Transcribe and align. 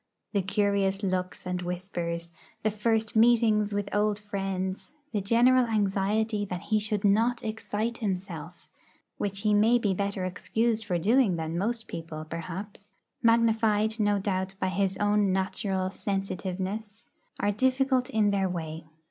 The 0.33 0.41
curious 0.41 1.03
looks 1.03 1.45
and 1.45 1.61
whispers, 1.61 2.31
the 2.63 2.71
first 2.71 3.15
meetings 3.15 3.71
with 3.71 3.87
old 3.93 4.17
friends, 4.17 4.93
the 5.11 5.21
general 5.21 5.67
anxiety 5.67 6.43
that 6.43 6.61
he 6.73 6.79
should 6.79 7.03
not 7.03 7.43
'excite 7.43 7.99
himself' 7.99 8.67
(which 9.19 9.41
he 9.41 9.53
may 9.53 9.77
be 9.77 9.93
better 9.93 10.25
excused 10.25 10.85
for 10.85 10.97
doing 10.97 11.35
than 11.35 11.55
most 11.55 11.85
people, 11.87 12.25
perhaps), 12.25 12.89
magnified, 13.21 13.99
no 13.99 14.17
doubt, 14.17 14.55
by 14.59 14.69
his 14.69 14.97
own 14.97 15.31
natural 15.31 15.91
sensitiveness, 15.91 17.07
are 17.39 17.51
difficult 17.51 18.09
in 18.09 18.31
their 18.31 18.49
way. 18.49 18.85